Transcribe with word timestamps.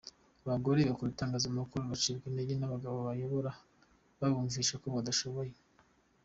Abagore 0.45 0.79
bakora 0.89 1.11
itangazamakuru 1.13 1.81
bacibwa 1.91 2.25
intege 2.29 2.53
n’abagabo 2.57 2.93
babayobora 2.97 3.51
babumvisha 4.19 4.75
ko 4.81 4.87
badashoboye. 4.95 5.53